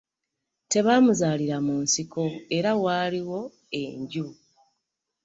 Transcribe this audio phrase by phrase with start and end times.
[0.71, 2.25] Tebaamuzaalira mu nsiko
[2.57, 3.39] era waaliwo
[3.81, 4.27] enju.